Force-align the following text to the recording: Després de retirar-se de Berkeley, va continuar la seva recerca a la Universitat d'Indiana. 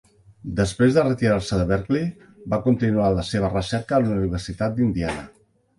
Després 0.59 0.95
de 0.95 1.03
retirar-se 1.07 1.59
de 1.59 1.67
Berkeley, 1.73 2.09
va 2.55 2.61
continuar 2.71 3.13
la 3.19 3.27
seva 3.31 3.55
recerca 3.55 4.01
a 4.01 4.05
la 4.09 4.13
Universitat 4.19 4.79
d'Indiana. 4.81 5.33